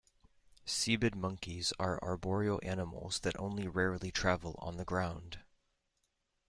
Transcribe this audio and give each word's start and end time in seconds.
Cebid 0.65 1.13
monkeys 1.13 1.73
are 1.79 1.99
arboreal 2.01 2.59
animals 2.63 3.19
that 3.19 3.39
only 3.39 3.67
rarely 3.67 4.11
travel 4.11 4.55
on 4.57 4.77
the 4.77 4.83
ground. 4.83 5.41